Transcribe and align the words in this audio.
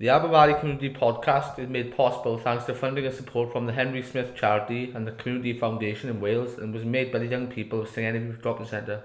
The 0.00 0.08
Aber 0.08 0.28
Valley 0.28 0.54
Community 0.54 0.88
Podcast 0.88 1.58
is 1.58 1.68
made 1.68 1.94
possible 1.94 2.38
thanks 2.38 2.64
to 2.64 2.74
funding 2.74 3.04
and 3.04 3.14
support 3.14 3.52
from 3.52 3.66
the 3.66 3.74
Henry 3.74 4.00
Smith 4.00 4.34
Charity 4.34 4.90
and 4.94 5.06
the 5.06 5.12
Community 5.12 5.52
Foundation 5.52 6.08
in 6.08 6.22
Wales 6.22 6.56
and 6.56 6.72
was 6.72 6.86
made 6.86 7.12
by 7.12 7.18
the 7.18 7.26
young 7.26 7.48
people 7.48 7.82
of 7.82 7.88
St 7.88 8.06
Genevieve 8.06 8.40
Drop-in 8.40 8.64
Centre. 8.64 9.02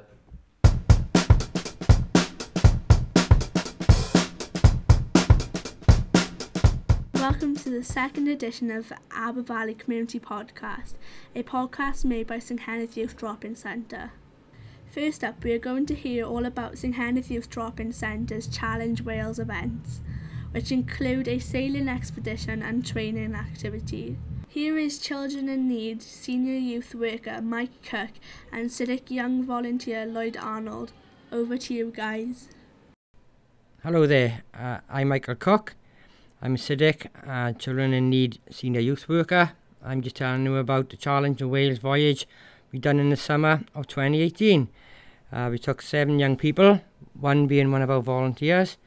Welcome 7.15 7.57
to 7.57 7.69
the 7.69 7.83
second 7.83 8.29
edition 8.29 8.71
of 8.71 8.93
Aber 9.13 9.41
Valley 9.41 9.73
Community 9.73 10.21
Podcast, 10.21 10.93
a 11.35 11.43
podcast 11.43 12.05
made 12.05 12.25
by 12.25 12.37
Senghenydd 12.37 12.95
Youth 12.95 13.17
Drop-in 13.17 13.57
Centre. 13.57 14.11
First 14.87 15.25
up, 15.25 15.43
we 15.43 15.51
are 15.51 15.59
going 15.59 15.87
to 15.87 15.93
hear 15.93 16.23
all 16.23 16.45
about 16.45 16.75
Senghenydd 16.75 17.29
Youth 17.29 17.49
Drop-in 17.49 17.91
Centre's 17.91 18.47
Challenge 18.47 19.01
Wales 19.01 19.39
events, 19.39 19.99
which 20.55 20.71
include 20.71 21.27
a 21.27 21.37
sailing 21.37 21.89
expedition 21.89 22.61
and 22.61 22.85
training 22.85 23.35
activity. 23.35 24.15
Here 24.47 24.77
is 24.77 24.97
Children 24.99 25.49
in 25.49 25.67
Need 25.67 26.01
senior 26.01 26.57
youth 26.57 26.95
worker 26.95 27.41
Mike 27.41 27.83
Cook 27.83 28.11
and 28.53 28.69
SYDIC 28.69 29.11
Young 29.11 29.43
volunteer 29.43 30.05
Lloyd 30.05 30.37
Arnold. 30.37 30.93
Over 31.29 31.57
to 31.57 31.73
you 31.73 31.91
guys. 31.93 32.47
Hello 33.83 34.07
there, 34.07 34.43
uh, 34.57 34.77
I'm 34.89 35.09
Michael 35.09 35.35
Cook. 35.35 35.75
I'm 36.41 36.55
a 36.55 36.57
SYDIC, 36.57 37.07
uh, 37.27 37.51
Children 37.51 37.91
in 37.91 38.09
Need 38.09 38.39
Senior 38.49 38.79
Youth 38.79 39.09
Worker. 39.09 39.51
I'm 39.83 40.01
just 40.01 40.15
telling 40.15 40.45
you 40.45 40.55
about 40.55 40.89
the 40.89 40.95
Challenge 40.95 41.41
of 41.41 41.49
Wales 41.49 41.79
voyage 41.79 42.29
we 42.71 42.79
done 42.79 43.01
in 43.01 43.09
the 43.09 43.17
summer 43.17 43.65
of 43.75 43.87
2018. 43.87 44.69
Uh, 45.33 45.49
we 45.51 45.59
took 45.59 45.81
seven 45.81 46.17
young 46.17 46.37
people, 46.37 46.79
one 47.19 47.45
being 47.45 47.73
one 47.73 47.81
of 47.81 47.91
our 47.91 48.01
volunteers, 48.01 48.77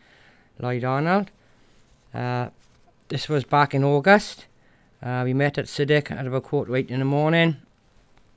Lloyd 0.59 0.83
Arnold. 0.83 1.31
Uh, 2.19 2.51
this 3.11 3.29
was 3.29 3.45
back 3.45 3.73
in 3.75 3.85
August. 3.85 4.47
Uh, 5.01 5.23
we 5.25 5.33
met 5.33 5.57
at 5.57 5.67
SYDIC 5.67 6.11
at 6.11 6.27
about 6.27 6.43
quarter 6.43 6.73
to 6.73 6.75
eight 6.75 6.91
in 6.91 6.99
the 6.99 7.05
morning. 7.05 7.59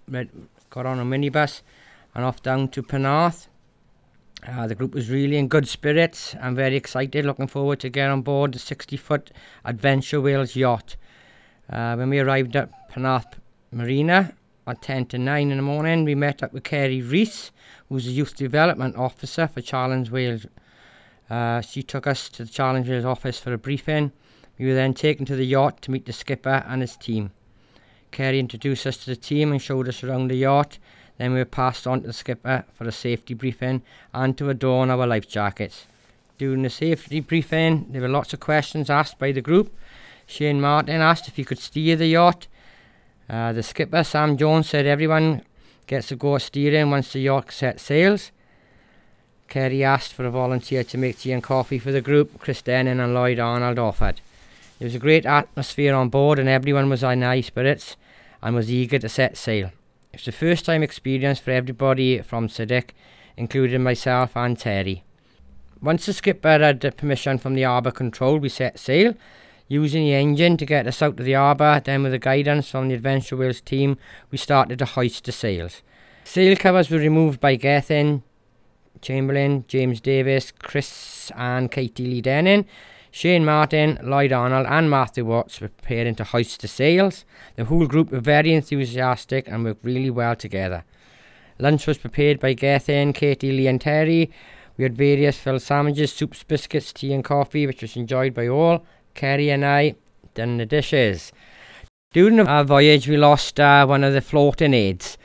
Met, 0.07 0.27
got 0.69 0.85
on 0.85 0.99
a 0.99 1.03
minibus 1.03 1.63
and 2.13 2.23
off 2.23 2.43
down 2.43 2.67
to 2.67 2.83
Penarth. 2.83 3.47
Uh, 4.47 4.67
the 4.67 4.75
group 4.75 4.93
was 4.93 5.09
really 5.09 5.35
in 5.35 5.47
good 5.47 5.67
spirits 5.67 6.35
and 6.39 6.55
very 6.55 6.75
excited, 6.75 7.25
looking 7.25 7.47
forward 7.47 7.79
to 7.79 7.89
get 7.89 8.11
on 8.11 8.21
board 8.21 8.53
the 8.53 8.59
60 8.59 8.97
foot 8.97 9.31
Adventure 9.65 10.21
Wales 10.21 10.55
yacht. 10.55 10.95
Uh, 11.67 11.95
when 11.95 12.11
we 12.11 12.19
arrived 12.19 12.55
at 12.55 12.91
Penarth 12.91 13.33
Marina 13.71 14.35
at 14.67 14.79
10 14.83 15.07
to 15.07 15.17
9 15.17 15.49
in 15.49 15.57
the 15.57 15.63
morning, 15.63 16.05
we 16.05 16.13
met 16.13 16.43
up 16.43 16.53
with 16.53 16.65
Kerry 16.65 17.01
Rees, 17.01 17.51
who's 17.89 18.05
the 18.05 18.11
Youth 18.11 18.35
Development 18.35 18.95
Officer 18.95 19.47
for 19.47 19.61
Challenge 19.61 20.11
Wales. 20.11 20.45
Uh, 21.31 21.61
she 21.61 21.81
took 21.81 22.05
us 22.05 22.27
to 22.27 22.43
the 22.43 22.51
Challenger's 22.51 23.05
office 23.05 23.39
for 23.39 23.53
a 23.53 23.57
briefing. 23.57 24.11
We 24.59 24.67
were 24.67 24.73
then 24.73 24.93
taken 24.93 25.25
to 25.27 25.35
the 25.37 25.45
yacht 25.45 25.81
to 25.83 25.91
meet 25.91 26.05
the 26.05 26.11
skipper 26.11 26.65
and 26.67 26.81
his 26.81 26.97
team. 26.97 27.31
Kerry 28.11 28.37
introduced 28.37 28.85
us 28.85 28.97
to 28.97 29.05
the 29.11 29.15
team 29.15 29.53
and 29.53 29.61
showed 29.61 29.87
us 29.87 30.03
around 30.03 30.27
the 30.27 30.35
yacht. 30.35 30.77
Then 31.17 31.31
we 31.31 31.39
were 31.39 31.45
passed 31.45 31.87
on 31.87 32.01
to 32.01 32.07
the 32.07 32.13
skipper 32.13 32.65
for 32.73 32.83
a 32.83 32.91
safety 32.91 33.33
briefing 33.33 33.81
and 34.13 34.37
to 34.37 34.49
adorn 34.49 34.89
our 34.89 35.07
life 35.07 35.25
jackets. 35.25 35.87
During 36.37 36.63
the 36.63 36.69
safety 36.69 37.21
briefing, 37.21 37.87
there 37.91 38.01
were 38.01 38.09
lots 38.09 38.33
of 38.33 38.41
questions 38.41 38.89
asked 38.89 39.17
by 39.17 39.31
the 39.31 39.41
group. 39.41 39.73
Shane 40.25 40.59
Martin 40.59 40.99
asked 40.99 41.29
if 41.29 41.37
he 41.37 41.45
could 41.45 41.59
steer 41.59 41.95
the 41.95 42.07
yacht. 42.07 42.47
Uh, 43.29 43.53
the 43.53 43.63
skipper, 43.63 44.03
Sam 44.03 44.35
Jones, 44.35 44.67
said 44.67 44.85
everyone 44.85 45.43
gets 45.87 46.09
to 46.09 46.17
go 46.17 46.37
steering 46.39 46.91
once 46.91 47.13
the 47.13 47.21
yacht 47.21 47.53
sets 47.53 47.83
sails. 47.83 48.33
Kerry 49.51 49.83
asked 49.83 50.13
for 50.13 50.23
a 50.23 50.31
volunteer 50.31 50.81
to 50.81 50.97
make 50.97 51.19
tea 51.19 51.33
and 51.33 51.43
coffee 51.43 51.77
for 51.77 51.91
the 51.91 51.99
group. 51.99 52.39
Chris 52.39 52.61
Denning 52.61 53.01
and 53.01 53.13
Lloyd 53.13 53.37
Arnold 53.37 53.77
offered. 53.77 54.21
There 54.79 54.85
was 54.85 54.95
a 54.95 54.99
great 54.99 55.25
atmosphere 55.25 55.93
on 55.93 56.07
board, 56.07 56.39
and 56.39 56.47
everyone 56.47 56.89
was 56.89 57.03
in 57.03 57.21
high 57.21 57.41
spirits 57.41 57.97
and 58.41 58.55
was 58.55 58.71
eager 58.71 58.97
to 58.97 59.09
set 59.09 59.35
sail. 59.35 59.67
It 60.13 60.19
was 60.19 60.25
the 60.25 60.31
first 60.31 60.63
time 60.63 60.83
experience 60.83 61.39
for 61.39 61.51
everybody 61.51 62.21
from 62.21 62.47
SYDIC, 62.47 62.91
including 63.35 63.83
myself 63.83 64.37
and 64.37 64.57
Terry. 64.57 65.03
Once 65.81 66.05
the 66.05 66.13
skipper 66.13 66.59
had 66.59 66.95
permission 66.95 67.37
from 67.37 67.53
the 67.53 67.63
harbour 67.63 67.91
control, 67.91 68.37
we 68.37 68.47
set 68.47 68.79
sail, 68.79 69.13
using 69.67 70.05
the 70.05 70.13
engine 70.13 70.55
to 70.55 70.65
get 70.65 70.87
us 70.87 71.01
out 71.01 71.19
of 71.19 71.25
the 71.25 71.33
harbour. 71.33 71.81
Then, 71.83 72.03
with 72.03 72.13
the 72.13 72.19
guidance 72.19 72.71
from 72.71 72.87
the 72.87 72.95
Adventure 72.95 73.35
Wales 73.35 73.59
team, 73.59 73.97
we 74.31 74.37
started 74.37 74.79
to 74.79 74.85
hoist 74.85 75.25
the 75.25 75.33
sails. 75.33 75.81
Sail 76.23 76.55
covers 76.55 76.89
were 76.89 76.99
removed 76.99 77.41
by 77.41 77.57
Gethin, 77.57 78.23
Chamberlain, 79.01 79.65
James 79.67 79.99
Davis, 79.99 80.51
Chris, 80.51 81.31
and 81.35 81.71
Katie 81.71 82.05
Lee 82.05 82.21
Denning. 82.21 82.65
Shane 83.13 83.43
Martin, 83.43 83.99
Lloyd 84.01 84.31
Arnold, 84.31 84.65
and 84.69 84.89
Matthew 84.89 85.25
Watts 85.25 85.59
were 85.59 85.67
preparing 85.67 86.15
to 86.15 86.23
hoist 86.23 86.61
the 86.61 86.67
sails. 86.69 87.25
The 87.57 87.65
whole 87.65 87.85
group 87.85 88.09
were 88.09 88.21
very 88.21 88.53
enthusiastic 88.53 89.49
and 89.49 89.65
worked 89.65 89.83
really 89.83 90.09
well 90.09 90.35
together. 90.35 90.85
Lunch 91.59 91.85
was 91.85 91.97
prepared 91.97 92.39
by 92.39 92.53
Gethin, 92.53 93.11
Katie, 93.11 93.51
Lee, 93.51 93.67
and 93.67 93.81
Terry. 93.81 94.31
We 94.77 94.83
had 94.83 94.95
various 94.95 95.37
filled 95.37 95.61
sandwiches, 95.61 96.13
soups, 96.13 96.43
biscuits, 96.43 96.93
tea, 96.93 97.13
and 97.13 97.23
coffee, 97.23 97.67
which 97.67 97.81
was 97.81 97.97
enjoyed 97.97 98.33
by 98.33 98.47
all. 98.47 98.85
Kerry 99.13 99.49
and 99.49 99.65
I 99.65 99.95
done 100.33 100.57
the 100.57 100.65
dishes. 100.65 101.33
During 102.13 102.39
our 102.39 102.63
voyage, 102.63 103.07
we 103.07 103.17
lost 103.17 103.59
uh, 103.59 103.85
one 103.85 104.03
of 104.03 104.13
the 104.13 104.21
floating 104.21 104.73
aids 104.73 105.17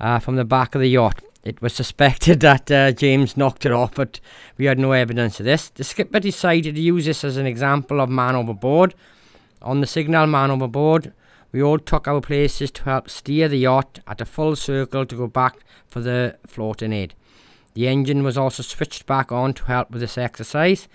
uh, 0.00 0.20
from 0.20 0.36
the 0.36 0.44
back 0.44 0.74
of 0.74 0.80
the 0.80 0.88
yacht. 0.88 1.22
It 1.44 1.60
was 1.60 1.72
suspected 1.72 2.40
that 2.40 2.70
uh, 2.70 2.92
James 2.92 3.36
knocked 3.36 3.66
it 3.66 3.72
off, 3.72 3.94
but 3.94 4.20
we 4.56 4.66
had 4.66 4.78
no 4.78 4.92
evidence 4.92 5.40
of 5.40 5.46
this. 5.46 5.68
The 5.68 5.84
skipper 5.84 6.20
decided 6.20 6.74
to 6.76 6.80
use 6.80 7.06
this 7.06 7.24
as 7.24 7.36
an 7.36 7.46
example 7.46 8.00
of 8.00 8.08
man 8.08 8.36
overboard. 8.36 8.94
On 9.60 9.80
the 9.80 9.86
signal 9.86 10.26
man 10.26 10.50
overboard, 10.50 11.12
we 11.52 11.62
all 11.62 11.78
took 11.78 12.08
our 12.08 12.20
places 12.20 12.70
to 12.72 12.84
help 12.84 13.10
steer 13.10 13.48
the 13.48 13.58
yacht 13.58 14.00
at 14.06 14.20
a 14.20 14.24
full 14.24 14.56
circle 14.56 15.04
to 15.06 15.16
go 15.16 15.26
back 15.26 15.58
for 15.86 16.00
the 16.00 16.36
floating 16.46 16.92
aid. 16.92 17.14
The 17.74 17.88
engine 17.88 18.22
was 18.22 18.38
also 18.38 18.62
switched 18.62 19.06
back 19.06 19.32
on 19.32 19.54
to 19.54 19.64
help 19.64 19.90
with 19.90 20.00
this 20.00 20.18
exercise. 20.18 20.88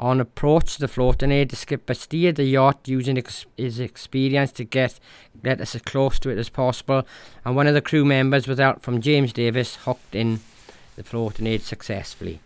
On 0.00 0.18
approach 0.18 0.76
to 0.76 0.80
the 0.80 0.88
floating 0.88 1.30
aid, 1.30 1.50
the 1.50 1.56
skipper 1.56 1.92
steered 1.92 2.36
the 2.36 2.44
yacht 2.44 2.80
using 2.86 3.18
ex- 3.18 3.44
his 3.58 3.78
experience 3.78 4.50
to 4.52 4.64
get, 4.64 4.98
get 5.44 5.60
us 5.60 5.74
as 5.74 5.82
close 5.82 6.18
to 6.20 6.30
it 6.30 6.38
as 6.38 6.48
possible, 6.48 7.06
and 7.44 7.54
one 7.54 7.66
of 7.66 7.74
the 7.74 7.82
crew 7.82 8.06
members, 8.06 8.48
with 8.48 8.58
help 8.58 8.80
from 8.80 9.02
James 9.02 9.34
Davis, 9.34 9.76
hooked 9.76 10.14
in 10.14 10.40
the 10.96 11.04
floating 11.04 11.46
aid 11.46 11.60
successfully. 11.60 12.40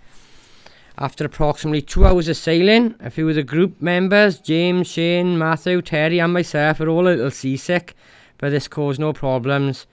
After 0.98 1.24
approximately 1.24 1.80
two 1.80 2.04
hours 2.04 2.26
of 2.26 2.36
sailing, 2.36 2.96
a 2.98 3.08
few 3.08 3.28
of 3.28 3.36
the 3.36 3.44
group 3.44 3.80
members, 3.80 4.40
James, 4.40 4.88
Shane, 4.88 5.38
Matthew, 5.38 5.80
Terry, 5.80 6.18
and 6.18 6.32
myself, 6.32 6.80
were 6.80 6.88
all 6.88 7.06
a 7.06 7.14
little 7.14 7.30
seasick, 7.30 7.94
but 8.38 8.50
this 8.50 8.66
caused 8.66 8.98
no 8.98 9.12
problems. 9.12 9.86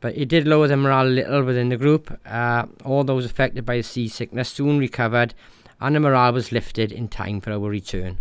But 0.00 0.18
it 0.18 0.28
did 0.28 0.46
lower 0.46 0.68
the 0.68 0.76
morale 0.76 1.06
a 1.06 1.08
little 1.08 1.42
within 1.44 1.70
the 1.70 1.78
group. 1.78 2.20
Uh, 2.26 2.66
all 2.84 3.04
those 3.04 3.24
affected 3.24 3.64
by 3.64 3.78
the 3.78 3.82
seasickness 3.82 4.50
soon 4.50 4.78
recovered 4.78 5.32
and 5.80 5.94
the 5.94 6.00
morale 6.00 6.32
was 6.32 6.52
lifted 6.52 6.92
in 6.92 7.08
time 7.08 7.40
for 7.40 7.52
our 7.52 7.58
return. 7.58 8.18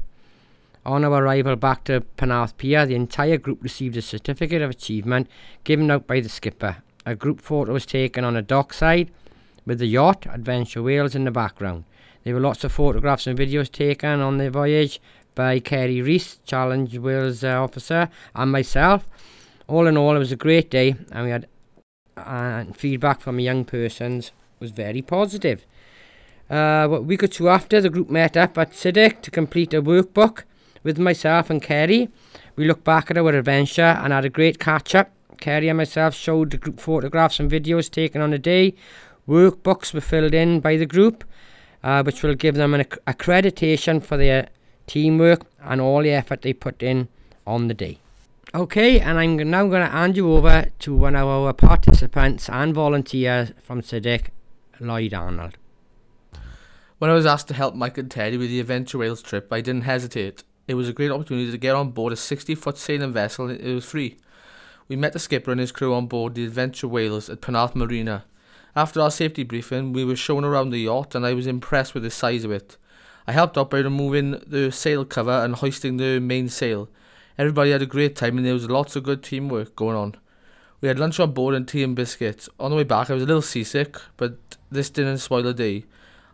On 0.85 1.03
our 1.03 1.23
arrival 1.23 1.55
back 1.55 1.83
to 1.85 2.01
Penarth 2.17 2.57
Pier, 2.57 2.85
the 2.85 2.95
entire 2.95 3.37
group 3.37 3.63
received 3.63 3.97
a 3.97 4.01
certificate 4.01 4.61
of 4.61 4.69
achievement 4.69 5.27
given 5.63 5.89
out 5.89 6.05
by 6.05 6.19
the 6.19 6.29
skipper. 6.29 6.77
A 7.05 7.15
group 7.15 7.41
photo 7.41 7.73
was 7.73 7.85
taken 7.85 8.23
on 8.23 8.35
a 8.35 8.41
dockside 8.41 9.09
with 9.65 9.79
the 9.79 9.87
yacht, 9.87 10.27
Adventure 10.31 10.83
Wales, 10.83 11.15
in 11.15 11.23
the 11.23 11.31
background. 11.31 11.85
There 12.23 12.33
were 12.33 12.39
lots 12.39 12.63
of 12.63 12.71
photographs 12.71 13.27
and 13.27 13.37
videos 13.37 13.71
taken 13.71 14.21
on 14.21 14.37
the 14.37 14.49
voyage 14.51 14.99
by 15.33 15.59
Kerry 15.59 16.01
Rees, 16.01 16.39
Challenge 16.45 16.97
Wales 16.97 17.43
uh, 17.43 17.61
officer, 17.61 18.09
and 18.33 18.51
myself. 18.51 19.07
All 19.67 19.87
in 19.87 19.97
all, 19.97 20.15
it 20.15 20.19
was 20.19 20.31
a 20.31 20.37
great 20.37 20.69
day, 20.69 20.95
and 21.11 21.25
we 21.25 21.31
had 21.31 21.47
uh, 22.17 22.63
feedback 22.73 23.21
from 23.21 23.37
the 23.37 23.43
young 23.43 23.65
persons 23.65 24.31
was 24.59 24.71
very 24.71 25.01
positive. 25.01 25.65
Uh, 26.49 26.87
a 26.91 27.01
week 27.01 27.23
or 27.23 27.27
two 27.27 27.49
after, 27.49 27.81
the 27.81 27.89
group 27.89 28.09
met 28.09 28.37
up 28.37 28.57
at 28.57 28.71
SYDIC 28.71 29.21
to 29.21 29.31
complete 29.31 29.73
a 29.73 29.81
workbook 29.81 30.43
with 30.83 30.99
myself 30.99 31.49
and 31.49 31.61
Kerry. 31.61 32.09
We 32.55 32.65
looked 32.65 32.83
back 32.83 33.09
at 33.09 33.17
our 33.17 33.29
adventure 33.29 33.81
and 33.81 34.13
had 34.13 34.25
a 34.25 34.29
great 34.29 34.59
catch 34.59 34.93
up. 34.93 35.11
Kerry 35.39 35.67
and 35.67 35.77
myself 35.77 36.15
showed 36.15 36.51
the 36.51 36.57
group 36.57 36.79
photographs 36.79 37.39
and 37.39 37.51
videos 37.51 37.89
taken 37.89 38.21
on 38.21 38.29
the 38.29 38.39
day. 38.39 38.75
Workbooks 39.27 39.93
were 39.93 40.01
filled 40.01 40.33
in 40.33 40.59
by 40.59 40.77
the 40.77 40.85
group, 40.85 41.23
uh, 41.83 42.03
which 42.03 42.21
will 42.21 42.35
give 42.35 42.55
them 42.55 42.73
an 42.73 42.81
acc- 42.81 43.03
accreditation 43.05 44.01
for 44.01 44.15
their 44.15 44.49
teamwork 44.85 45.41
and 45.63 45.81
all 45.81 46.03
the 46.03 46.11
effort 46.11 46.43
they 46.43 46.53
put 46.53 46.83
in 46.83 47.07
on 47.47 47.67
the 47.67 47.73
day. 47.73 47.97
Okay, 48.53 48.99
and 48.99 49.17
I'm 49.17 49.35
now 49.49 49.67
going 49.67 49.81
to 49.83 49.91
hand 49.91 50.15
you 50.15 50.31
over 50.31 50.67
to 50.79 50.95
one 50.95 51.15
of 51.15 51.27
our 51.27 51.51
participants 51.51 52.47
and 52.47 52.73
volunteers 52.73 53.51
from 53.61 53.81
SYDIC, 53.81 54.27
Lloyd 54.79 55.13
Arnold. 55.13 55.57
When 56.97 57.11
I 57.11 57.13
was 57.13 57.25
asked 57.25 57.49
to 57.49 57.53
help 57.53 57.75
Mike 57.75 57.97
and 57.97 58.09
Teddy 58.09 58.37
with 58.37 58.47
the 58.47 58.61
Adventure 58.61 58.99
Wales 58.99 59.21
trip, 59.21 59.51
I 59.51 59.59
didn't 59.59 59.81
hesitate. 59.81 60.45
It 60.65 60.75
was 60.75 60.87
a 60.87 60.93
great 60.93 61.11
opportunity 61.11 61.51
to 61.51 61.57
get 61.57 61.75
on 61.75 61.91
board 61.91 62.13
a 62.13 62.15
60 62.15 62.55
foot 62.55 62.77
sailing 62.77 63.11
vessel 63.11 63.49
and 63.49 63.59
it 63.59 63.73
was 63.73 63.83
free. 63.83 64.17
We 64.87 64.95
met 64.95 65.11
the 65.11 65.19
skipper 65.19 65.51
and 65.51 65.59
his 65.59 65.73
crew 65.73 65.93
on 65.93 66.07
board 66.07 66.35
the 66.35 66.45
Adventure 66.45 66.87
Wales 66.87 67.29
at 67.29 67.41
Penarth 67.41 67.75
Marina. 67.75 68.23
After 68.77 69.01
our 69.01 69.11
safety 69.11 69.43
briefing, 69.43 69.91
we 69.91 70.05
were 70.05 70.15
shown 70.15 70.45
around 70.45 70.69
the 70.69 70.79
yacht 70.79 71.15
and 71.15 71.25
I 71.25 71.33
was 71.33 71.47
impressed 71.47 71.93
with 71.93 72.03
the 72.03 72.09
size 72.09 72.45
of 72.45 72.51
it. 72.51 72.77
I 73.27 73.33
helped 73.33 73.57
out 73.57 73.71
by 73.71 73.79
removing 73.79 74.41
the 74.47 74.71
sail 74.71 75.03
cover 75.03 75.31
and 75.31 75.55
hoisting 75.55 75.97
the 75.97 76.21
main 76.21 76.47
sail. 76.47 76.87
Everybody 77.37 77.71
had 77.71 77.81
a 77.81 77.85
great 77.85 78.15
time 78.15 78.37
and 78.37 78.45
there 78.45 78.53
was 78.53 78.69
lots 78.69 78.95
of 78.95 79.03
good 79.03 79.21
teamwork 79.21 79.75
going 79.75 79.97
on. 79.97 80.15
We 80.79 80.87
had 80.87 80.99
lunch 80.99 81.19
on 81.19 81.33
board 81.33 81.55
and 81.55 81.67
tea 81.67 81.83
and 81.83 81.93
biscuits. 81.93 82.47
On 82.57 82.71
the 82.71 82.77
way 82.77 82.85
back, 82.85 83.09
I 83.09 83.15
was 83.15 83.23
a 83.23 83.27
little 83.27 83.41
seasick, 83.41 83.97
but 84.15 84.37
this 84.71 84.89
didn't 84.89 85.17
spoil 85.17 85.43
the 85.43 85.53
day. 85.53 85.83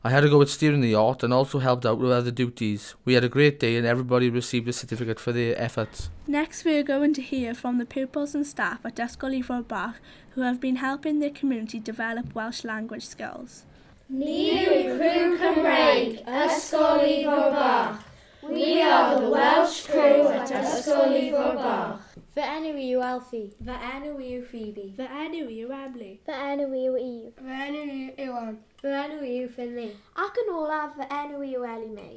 I 0.03 0.09
had 0.09 0.21
to 0.21 0.30
go 0.30 0.39
with 0.39 0.50
steering 0.50 0.81
the 0.81 0.89
yacht 0.89 1.21
and 1.21 1.31
also 1.31 1.59
helped 1.59 1.86
out 1.86 2.00
with 2.00 2.12
other 2.12 2.31
duties. 2.31 2.95
We 3.06 3.13
had 3.13 3.24
a 3.24 3.30
great 3.30 3.59
day 3.59 3.75
and 3.75 3.86
everybody 3.86 4.31
received 4.31 4.68
a 4.68 4.74
certificate 4.74 5.19
for 5.19 5.31
their 5.31 5.56
efforts. 5.62 6.09
Next, 6.25 6.65
we 6.65 6.75
are 6.77 6.83
going 6.83 7.13
to 7.13 7.21
hear 7.21 7.53
from 7.53 7.77
the 7.77 7.86
pupils 7.86 8.33
and 8.33 8.48
staff 8.48 8.80
at 8.83 8.95
Ysgol 8.95 9.68
Bach 9.68 9.98
who 10.31 10.42
have 10.42 10.59
been 10.59 10.77
helping 10.77 11.19
their 11.19 11.30
community 11.30 11.80
develop 11.80 12.33
Welsh 12.33 12.63
language 12.63 13.06
skills. 13.06 13.65
Ni 14.09 14.65
yw 14.65 14.98
Crew 14.98 15.38
Cymraeg, 15.38 16.25
Ysgol 16.25 17.00
Ifor 17.00 17.51
Bach. 17.51 18.03
We 18.50 18.81
are 18.81 19.21
the 19.21 19.30
Welsh 19.30 19.86
crew 19.86 20.27
at 20.30 20.50
Ysgol 20.50 21.13
Ifor 21.13 21.56
Bach. 21.56 22.01
Fy 22.33 22.42
enw 22.42 22.74
i 22.80 22.89
yw 22.89 23.01
Alfie. 23.03 23.51
Fy 23.63 23.77
enw 23.94 24.18
i 24.18 24.33
yw 24.33 24.44
Phoebe. 24.50 24.89
Fy 24.98 25.07
enw 25.24 25.45
i 25.45 25.62
yw 25.62 25.71
Emily. 25.77 26.12
Fy 26.25 26.42
enw 26.50 26.68
i 26.74 26.83
yw 26.89 26.98
Eve. 26.98 27.31
Fy 27.38 27.62
enw 27.69 27.86
i 27.86 27.98
yw 28.01 28.12
Iwan. 28.25 28.59
Fy 28.81 28.89
enw 28.97 29.19
i 29.21 29.31
yw 29.37 29.49
Finley. 29.53 29.91
Ac 30.17 30.37
yn 30.41 30.47
olaf, 30.57 30.95
fy 30.97 31.05
enw 31.13 31.43
i 31.45 31.51
yw 31.53 31.65
Ellie 31.69 31.91
May. 31.93 32.15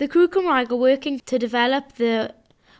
The 0.00 0.08
Crew 0.08 0.26
Cymraeg 0.26 0.72
are 0.72 0.80
working 0.80 1.20
to 1.20 1.38
develop 1.38 1.92
the 2.00 2.34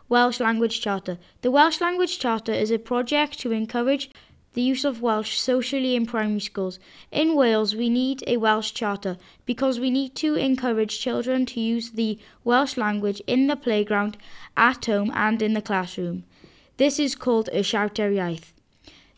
Welsh 0.08 0.40
Language 0.40 0.80
Charter. 0.80 1.16
The 1.42 1.52
Welsh 1.52 1.80
Language 1.80 2.18
Charter 2.18 2.52
is 2.52 2.72
a 2.72 2.80
project 2.80 3.38
to 3.44 3.52
encourage 3.52 4.10
the 4.54 4.62
use 4.62 4.84
of 4.84 5.00
Welsh 5.00 5.38
socially 5.38 5.94
in 5.94 6.06
primary 6.06 6.40
schools. 6.40 6.80
In 7.12 7.36
Wales, 7.36 7.76
we 7.76 7.88
need 7.88 8.24
a 8.26 8.38
Welsh 8.38 8.72
Charter 8.72 9.16
because 9.44 9.78
we 9.78 9.90
need 9.90 10.16
to 10.16 10.34
encourage 10.34 10.98
children 10.98 11.46
to 11.46 11.60
use 11.60 11.92
the 11.92 12.18
Welsh 12.42 12.76
language 12.76 13.22
in 13.28 13.46
the 13.46 13.54
playground, 13.54 14.16
at 14.56 14.86
home, 14.86 15.12
and 15.14 15.40
in 15.40 15.54
the 15.54 15.62
classroom. 15.62 16.24
This 16.78 16.98
is 16.98 17.14
called 17.14 17.48
a 17.52 17.62
Siarter 17.62 18.10
Iaith. 18.10 18.55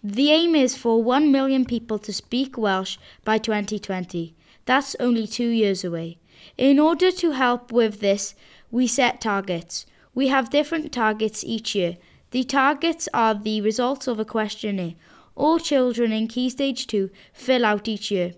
The 0.02 0.30
aim 0.30 0.54
is 0.54 0.76
for 0.76 1.02
1 1.02 1.32
million 1.32 1.64
people 1.64 1.98
to 2.00 2.12
speak 2.12 2.56
Welsh 2.56 2.98
by 3.24 3.38
2020. 3.38 4.34
That's 4.64 4.96
only 5.00 5.26
two 5.26 5.48
years 5.48 5.84
away. 5.84 6.18
In 6.56 6.78
order 6.78 7.10
to 7.10 7.32
help 7.32 7.72
with 7.72 8.00
this, 8.00 8.34
we 8.70 8.86
set 8.86 9.20
targets. 9.20 9.86
We 10.14 10.28
have 10.28 10.50
different 10.50 10.92
targets 10.92 11.42
each 11.44 11.74
year. 11.74 11.96
The 12.30 12.44
targets 12.44 13.08
are 13.12 13.34
the 13.34 13.60
results 13.60 14.06
of 14.06 14.18
a 14.18 14.24
questionnaire 14.24 14.94
all 15.38 15.60
children 15.60 16.12
in 16.12 16.26
Key 16.26 16.50
Stage 16.50 16.86
2 16.88 17.10
fill 17.32 17.64
out 17.64 17.88
each 17.88 18.10
year. 18.10 18.32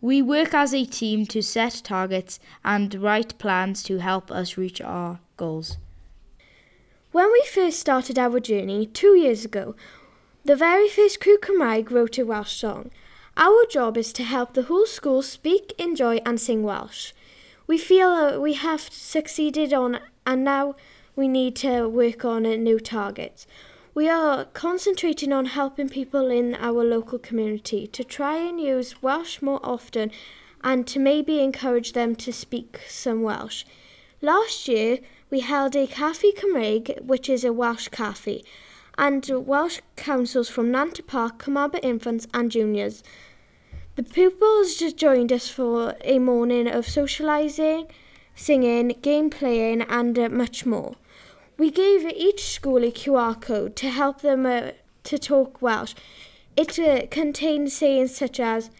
We 0.00 0.22
work 0.22 0.54
as 0.54 0.74
a 0.74 0.84
team 0.84 1.26
to 1.26 1.42
set 1.42 1.82
targets 1.84 2.40
and 2.64 2.94
write 2.94 3.38
plans 3.38 3.82
to 3.84 3.98
help 3.98 4.30
us 4.30 4.56
reach 4.56 4.80
our 4.80 5.20
goals. 5.36 5.76
When 7.12 7.30
we 7.30 7.44
first 7.52 7.78
started 7.78 8.18
our 8.18 8.40
journey 8.40 8.86
two 8.86 9.16
years 9.16 9.44
ago, 9.44 9.74
the 10.46 10.54
very 10.54 10.88
first 10.88 11.18
Cymraeg 11.18 11.90
wrote 11.90 12.18
a 12.18 12.24
Welsh 12.24 12.52
song. 12.52 12.92
Our 13.36 13.66
job 13.66 13.96
is 13.98 14.12
to 14.12 14.22
help 14.22 14.54
the 14.54 14.62
whole 14.62 14.86
school 14.86 15.20
speak, 15.20 15.74
enjoy 15.76 16.20
and 16.24 16.40
sing 16.40 16.62
Welsh. 16.62 17.12
We 17.66 17.78
feel 17.78 18.14
that 18.14 18.40
we 18.40 18.54
have 18.54 18.80
succeeded 18.80 19.72
on 19.72 19.98
and 20.24 20.44
now 20.44 20.76
we 21.16 21.26
need 21.26 21.56
to 21.56 21.88
work 21.88 22.24
on 22.24 22.44
new 22.44 22.78
targets. 22.78 23.48
We 23.92 24.08
are 24.08 24.44
concentrating 24.44 25.32
on 25.32 25.46
helping 25.46 25.88
people 25.88 26.30
in 26.30 26.54
our 26.54 26.84
local 26.84 27.18
community 27.18 27.88
to 27.88 28.04
try 28.04 28.36
and 28.36 28.60
use 28.60 29.02
Welsh 29.02 29.42
more 29.42 29.60
often 29.64 30.12
and 30.62 30.86
to 30.86 31.00
maybe 31.00 31.40
encourage 31.40 31.92
them 31.92 32.14
to 32.16 32.32
speak 32.32 32.82
some 32.88 33.22
Welsh. 33.22 33.64
Last 34.22 34.68
year, 34.68 35.00
we 35.28 35.40
held 35.40 35.74
a 35.74 35.88
Caffi 35.88 36.32
Cymraeg, 36.36 37.02
which 37.02 37.28
is 37.28 37.42
a 37.42 37.52
Welsh 37.52 37.88
cafe, 37.88 38.44
and 38.98 39.28
Welsh 39.28 39.80
councils 39.96 40.48
from 40.48 40.70
Nant 40.70 41.06
Park, 41.06 41.38
Carmarthen 41.38 41.80
Infants 41.80 42.26
and 42.32 42.50
Juniors. 42.50 43.02
The 43.96 44.02
pupils 44.02 44.76
just 44.76 44.96
joined 44.96 45.32
us 45.32 45.48
for 45.48 45.94
a 46.02 46.18
morning 46.18 46.68
of 46.68 46.86
socialising, 46.86 47.90
singing, 48.34 48.88
game 49.02 49.30
playing 49.30 49.82
and 49.82 50.18
uh, 50.18 50.28
much 50.28 50.66
more. 50.66 50.96
We 51.58 51.70
gave 51.70 52.04
each 52.06 52.44
school 52.44 52.84
a 52.84 52.90
QR 52.90 53.40
code 53.40 53.76
to 53.76 53.88
help 53.88 54.20
them 54.20 54.44
uh, 54.44 54.72
to 55.04 55.18
talk 55.18 55.62
Welsh. 55.62 55.94
It 56.56 56.78
uh, 56.78 57.06
contains 57.10 57.72
sayings 57.72 58.14
such 58.14 58.38
as 58.38 58.70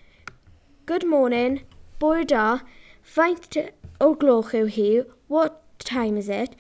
Good 0.85 1.07
morning, 1.07 1.63
bore 1.99 2.25
da, 2.25 2.61
faint 3.03 3.57
o 4.01 4.15
gloch 4.15 4.53
yw 4.53 4.69
hi, 4.77 5.09
what 5.29 5.63
time 5.79 6.17
is 6.17 6.29
it? 6.29 6.55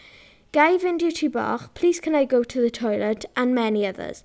Guy 0.56 0.78
Vindici 0.78 1.28
Bach, 1.28 1.74
Please 1.74 2.00
Can 2.00 2.14
I 2.14 2.24
Go 2.24 2.42
to 2.42 2.62
the 2.62 2.70
Toilet, 2.70 3.26
and 3.36 3.54
many 3.54 3.86
others. 3.86 4.24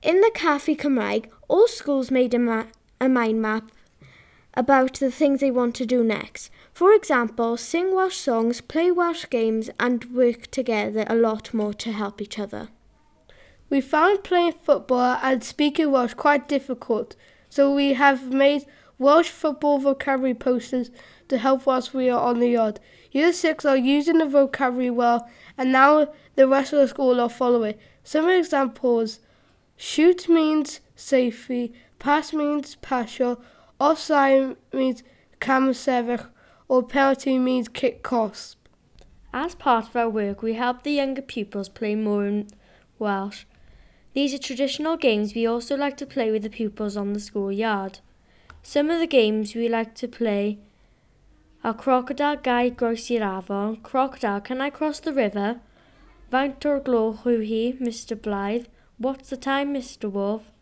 In 0.00 0.20
the 0.20 0.30
Caffi 0.32 0.76
Cymraeg, 0.76 1.28
all 1.48 1.66
schools 1.66 2.08
made 2.08 2.34
a, 2.34 2.38
ma 2.38 2.66
a 3.00 3.08
mind 3.08 3.42
map 3.42 3.72
about 4.54 5.00
the 5.00 5.10
things 5.10 5.40
they 5.40 5.50
want 5.50 5.74
to 5.74 5.84
do 5.84 6.04
next. 6.04 6.52
For 6.72 6.94
example, 6.94 7.56
sing 7.56 7.92
Welsh 7.92 8.14
songs, 8.14 8.60
play 8.60 8.92
Welsh 8.92 9.26
games, 9.28 9.68
and 9.80 10.04
work 10.14 10.52
together 10.52 11.04
a 11.08 11.16
lot 11.16 11.52
more 11.52 11.74
to 11.74 11.90
help 11.90 12.22
each 12.22 12.38
other. 12.38 12.68
We 13.68 13.80
found 13.80 14.22
playing 14.22 14.54
football 14.62 15.18
and 15.20 15.42
speaking 15.42 15.90
Welsh 15.90 16.14
quite 16.14 16.46
difficult, 16.46 17.16
so 17.48 17.74
we 17.74 17.94
have 17.94 18.32
made 18.32 18.66
Welsh 19.00 19.30
football 19.30 19.80
vocabulary 19.80 20.34
posters 20.34 20.92
to 21.26 21.38
help 21.38 21.66
whilst 21.66 21.92
we 21.92 22.08
are 22.08 22.20
on 22.20 22.38
the 22.38 22.50
yard. 22.50 22.78
Year 23.16 23.32
6 23.32 23.64
are 23.64 23.78
using 23.78 24.18
the 24.18 24.26
vocabulary 24.26 24.90
well, 24.90 25.26
and 25.56 25.72
now 25.72 26.12
the 26.34 26.46
rest 26.46 26.74
of 26.74 26.80
the 26.80 26.88
school 26.88 27.18
are 27.18 27.30
following. 27.30 27.76
Some 28.04 28.28
examples 28.28 29.20
shoot 29.74 30.28
means 30.28 30.80
safety, 30.96 31.72
pass 31.98 32.34
means 32.34 32.74
passion, 32.74 33.38
offside 33.80 34.58
means 34.70 35.02
cam 35.40 35.72
or 36.68 36.82
penalty 36.82 37.38
means 37.38 37.68
kick 37.68 38.02
cost. 38.02 38.58
As 39.32 39.54
part 39.54 39.88
of 39.88 39.96
our 39.96 40.10
work, 40.10 40.42
we 40.42 40.52
help 40.52 40.82
the 40.82 40.92
younger 40.92 41.22
pupils 41.22 41.70
play 41.70 41.94
more 41.94 42.26
in 42.26 42.48
Welsh. 42.98 43.44
These 44.12 44.34
are 44.34 44.38
traditional 44.38 44.98
games 44.98 45.34
we 45.34 45.46
also 45.46 45.74
like 45.74 45.96
to 45.96 46.06
play 46.06 46.30
with 46.30 46.42
the 46.42 46.50
pupils 46.50 46.98
on 46.98 47.14
the 47.14 47.20
schoolyard. 47.20 48.00
Some 48.62 48.90
of 48.90 49.00
the 49.00 49.06
games 49.06 49.54
we 49.54 49.70
like 49.70 49.94
to 49.94 50.06
play 50.06 50.58
are 51.66 51.74
Crocodile 51.74 52.36
Gai 52.36 52.68
Groes 52.70 53.10
i'r 53.10 53.76
Crocodile 53.82 54.40
Can 54.40 54.60
I 54.60 54.70
Cross 54.70 55.00
the 55.00 55.12
River, 55.12 55.60
Faint 56.30 56.64
o'r 56.64 56.78
gloch 56.78 57.24
Mr 57.24 58.14
Blaidd, 58.14 58.66
What's 58.98 59.30
the 59.30 59.36
Time, 59.36 59.74
Mr 59.74 60.08
Wolf, 60.08 60.52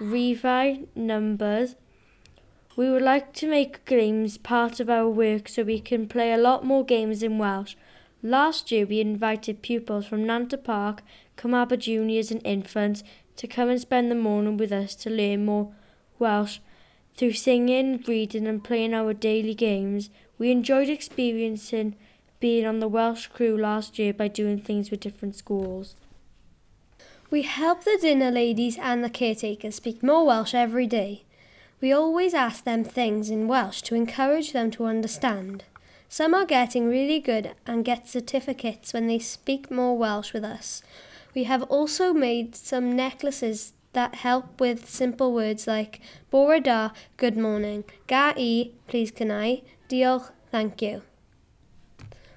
Rhifau, 0.00 0.88
Numbers, 0.96 1.76
We 2.74 2.90
would 2.90 3.02
like 3.02 3.32
to 3.34 3.48
make 3.48 3.84
games 3.84 4.38
part 4.38 4.80
of 4.80 4.90
our 4.90 5.08
work 5.08 5.48
so 5.48 5.62
we 5.62 5.78
can 5.78 6.08
play 6.08 6.32
a 6.32 6.36
lot 6.48 6.64
more 6.64 6.84
games 6.84 7.22
in 7.22 7.38
Welsh. 7.38 7.76
Last 8.20 8.72
year 8.72 8.86
we 8.86 9.00
invited 9.00 9.62
pupils 9.62 10.06
from 10.06 10.26
Nant-y-Parc, 10.26 11.04
Carmarthen 11.36 11.78
Juniors 11.78 12.32
and 12.32 12.44
Infants 12.44 13.04
to 13.36 13.46
come 13.46 13.68
and 13.68 13.80
spend 13.80 14.10
the 14.10 14.16
morning 14.16 14.56
with 14.56 14.72
us 14.72 14.96
to 14.96 15.10
learn 15.10 15.44
more 15.44 15.72
Welsh. 16.18 16.58
Through 17.16 17.34
singing, 17.34 18.02
reading 18.08 18.46
and 18.46 18.64
playing 18.64 18.94
our 18.94 19.12
daily 19.12 19.54
games, 19.54 20.10
we 20.40 20.50
enjoyed 20.50 20.88
experiencing 20.88 21.94
being 22.40 22.64
on 22.64 22.80
the 22.80 22.88
Welsh 22.88 23.26
crew 23.26 23.58
last 23.58 23.98
year 23.98 24.14
by 24.14 24.26
doing 24.26 24.58
things 24.58 24.90
with 24.90 24.98
different 24.98 25.36
schools. 25.36 25.94
We 27.30 27.42
help 27.42 27.84
the 27.84 27.98
dinner 28.00 28.30
ladies 28.30 28.78
and 28.80 29.04
the 29.04 29.10
caretakers 29.10 29.74
speak 29.74 30.02
more 30.02 30.24
Welsh 30.24 30.54
every 30.54 30.86
day. 30.86 31.24
We 31.82 31.92
always 31.92 32.32
ask 32.32 32.64
them 32.64 32.84
things 32.84 33.28
in 33.28 33.48
Welsh 33.48 33.82
to 33.82 33.94
encourage 33.94 34.54
them 34.54 34.70
to 34.72 34.86
understand. 34.86 35.64
Some 36.08 36.32
are 36.32 36.46
getting 36.46 36.88
really 36.88 37.20
good 37.20 37.54
and 37.66 37.84
get 37.84 38.08
certificates 38.08 38.94
when 38.94 39.08
they 39.08 39.18
speak 39.18 39.70
more 39.70 39.96
Welsh 39.96 40.32
with 40.32 40.42
us. 40.42 40.82
We 41.34 41.44
have 41.44 41.64
also 41.64 42.14
made 42.14 42.56
some 42.56 42.96
necklaces 42.96 43.74
that 43.92 44.14
help 44.16 44.58
with 44.58 44.88
simple 44.88 45.34
words 45.34 45.66
like 45.66 46.00
Bore 46.30 46.60
da, 46.60 46.90
good 47.18 47.36
morning, 47.36 47.84
Ga 48.06 48.32
i, 48.38 48.70
please 48.88 49.10
can 49.10 49.30
I, 49.30 49.62
Diolch, 49.90 50.30
thank 50.52 50.80
you. 50.82 51.02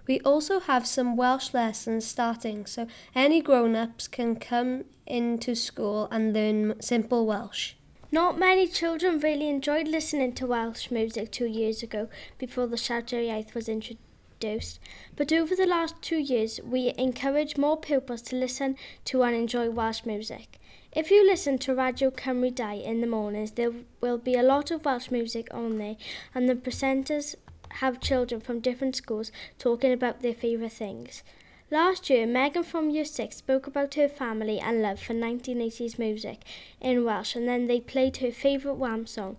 We 0.08 0.20
also 0.22 0.60
have 0.60 0.88
some 0.88 1.16
Welsh 1.16 1.54
lessons 1.54 2.04
starting 2.04 2.66
so 2.66 2.88
any 3.14 3.42
grown-ups 3.42 4.08
can 4.08 4.38
come 4.38 4.86
into 5.06 5.54
school 5.54 6.08
and 6.10 6.34
learn 6.34 6.82
simple 6.82 7.28
Welsh. 7.28 7.76
Not 8.12 8.40
many 8.40 8.68
children 8.68 9.20
really 9.20 9.50
enjoyed 9.50 9.88
listening 9.88 10.34
to 10.34 10.48
Welsh 10.48 10.90
music 10.90 11.32
two 11.32 11.46
years 11.46 11.84
ago 11.84 12.10
before 12.40 12.66
the 12.66 12.76
Siarter 12.76 13.18
Iaith 13.18 13.54
was 13.54 13.70
introduced, 13.70 14.80
but 15.16 15.32
over 15.32 15.56
the 15.56 15.68
last 15.68 16.02
two 16.02 16.18
years 16.18 16.60
we 16.66 16.92
encourage 16.98 17.56
more 17.56 17.78
pupils 17.78 18.24
to 18.24 18.36
listen 18.36 18.78
to 19.06 19.22
and 19.22 19.36
enjoy 19.36 19.70
Welsh 19.70 20.06
music. 20.06 20.58
If 20.96 21.10
you 21.10 21.26
listen 21.26 21.58
to 21.60 21.74
Radio 21.74 22.12
Cymru 22.12 22.54
Dau 22.54 22.76
in 22.76 23.02
the 23.02 23.08
mornings, 23.08 23.54
there 23.54 23.72
will 24.00 24.20
be 24.20 24.36
a 24.36 24.44
lot 24.44 24.70
of 24.70 24.86
Welsh 24.86 25.10
music 25.10 25.48
on 25.52 25.80
there, 25.80 25.96
and 26.36 26.48
the 26.48 26.54
presenters 26.54 27.34
have 27.76 28.00
children 28.00 28.42
from 28.42 28.60
different 28.60 28.96
schools 28.96 29.32
talking 29.58 29.92
about 29.92 30.22
their 30.22 30.34
favourite 30.34 30.74
things. 30.74 31.24
Last 31.72 32.10
year, 32.10 32.28
Megan 32.28 32.64
from 32.64 32.90
Year 32.90 33.06
6 33.06 33.36
spoke 33.36 33.66
about 33.66 33.96
her 33.96 34.08
family 34.08 34.60
and 34.60 34.82
love 34.82 35.00
for 35.00 35.14
1980s 35.14 35.98
music 35.98 36.44
in 36.80 37.04
Welsh 37.04 37.36
and 37.36 37.48
then 37.48 37.66
they 37.66 37.80
played 37.80 38.18
her 38.18 38.32
favourite 38.32 38.78
Wham 38.78 39.08
song. 39.08 39.38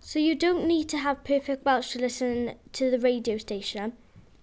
So 0.00 0.18
you 0.18 0.34
don't 0.34 0.66
need 0.66 0.88
to 0.88 0.98
have 0.98 1.22
perfect 1.22 1.64
Welsh 1.64 1.92
to 1.92 2.00
listen 2.00 2.54
to 2.72 2.90
the 2.90 2.98
radio 2.98 3.36
station. 3.38 3.92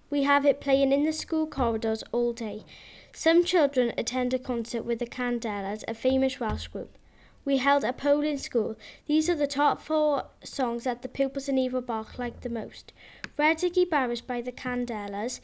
We 0.08 0.22
have 0.22 0.46
it 0.46 0.60
playing 0.60 0.92
in 0.92 1.04
the 1.04 1.12
school 1.12 1.46
corridors 1.46 2.04
all 2.12 2.32
day. 2.32 2.64
Some 3.12 3.44
children 3.44 3.92
attend 3.98 4.32
a 4.32 4.38
concert 4.38 4.84
with 4.84 4.98
the 4.98 5.06
Candelas, 5.06 5.82
a 5.88 5.94
famous 5.94 6.38
Welsh 6.38 6.68
group. 6.68 6.96
We 7.44 7.58
held 7.58 7.84
a 7.84 7.92
poll 7.92 8.22
in 8.22 8.38
school. 8.38 8.76
These 9.06 9.28
are 9.30 9.34
the 9.34 9.46
top 9.46 9.80
four 9.80 10.26
songs 10.42 10.84
that 10.84 11.02
the 11.02 11.08
pupils 11.08 11.48
in 11.48 11.56
Ifor 11.56 11.84
Bach 11.84 12.18
like 12.18 12.40
the 12.40 12.48
most. 12.48 12.92
Redig 13.38 13.90
Barris 13.90 14.22
by 14.22 14.40
the 14.40 14.50
Candelas, 14.50 15.40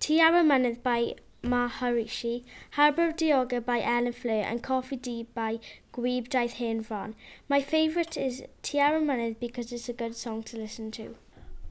Tŷ 0.00 0.20
ar 0.20 0.32
y 0.32 0.42
Mynydd 0.42 0.82
by 0.82 1.14
Maharishi, 1.44 2.42
Harbwr 2.76 3.16
Diogel 3.16 3.64
by 3.64 3.80
Elin 3.80 4.12
Fflur, 4.12 4.42
and 4.42 4.60
Coffi 4.60 5.00
Du 5.00 5.24
by 5.34 5.60
Gwibdaith. 5.92 7.14
My 7.48 7.60
favourite 7.60 8.16
is 8.16 8.42
Tŷ 8.64 8.80
ar 8.80 8.98
y 8.98 9.06
Mynydd 9.06 9.38
because 9.38 9.70
it's 9.70 9.88
a 9.88 9.92
good 9.92 10.16
song 10.16 10.42
to 10.44 10.56
listen 10.56 10.90
to. 10.90 11.14